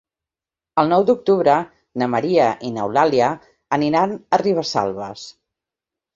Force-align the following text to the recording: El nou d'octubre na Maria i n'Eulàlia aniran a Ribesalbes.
El 0.83 0.87
nou 0.93 1.03
d'octubre 1.09 1.57
na 2.03 2.07
Maria 2.13 2.47
i 2.69 2.73
n'Eulàlia 2.79 3.29
aniran 3.79 4.19
a 4.19 4.43
Ribesalbes. 4.45 5.29